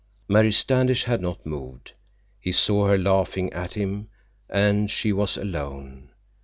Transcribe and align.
Mary 0.27 0.51
Standish 0.51 1.03
had 1.03 1.21
not 1.21 1.45
moved. 1.45 1.91
He 2.39 2.51
saw 2.51 2.87
her 2.87 2.97
laughing 2.97 3.53
at 3.53 3.75
him, 3.75 4.09
and 4.49 4.89
she 4.89 5.13
was 5.13 5.37
alone. 5.37 6.09